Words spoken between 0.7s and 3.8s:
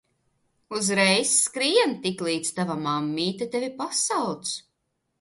Uzreiz skrien, tiklīdz tava mammīte tevi